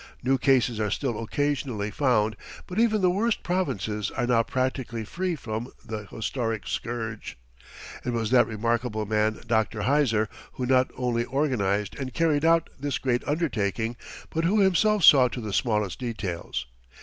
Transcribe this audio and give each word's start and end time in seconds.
New 0.23 0.39
cases 0.39 0.79
are 0.79 0.89
still 0.89 1.21
occasionally 1.21 1.91
found, 1.91 2.35
but 2.65 2.79
even 2.79 3.01
the 3.01 3.11
worst 3.11 3.43
provinces 3.43 4.09
are 4.09 4.25
now 4.25 4.41
practically 4.41 5.05
free 5.05 5.35
from 5.35 5.71
the 5.85 6.07
historic 6.07 6.65
scourge. 6.65 7.37
It 8.03 8.09
was 8.09 8.31
that 8.31 8.47
remarkable 8.47 9.05
man, 9.05 9.41
Dr. 9.45 9.81
Heiser, 9.83 10.27
who 10.53 10.65
not 10.65 10.89
only 10.97 11.23
organized 11.25 11.95
and 11.99 12.15
carried 12.15 12.43
out 12.43 12.71
this 12.79 12.97
great 12.97 13.21
undertaking, 13.27 13.95
but 14.31 14.43
who 14.43 14.61
himself 14.61 15.03
saw 15.03 15.27
to 15.27 15.39
the 15.39 15.53
smallest 15.53 15.99
details. 15.99 16.65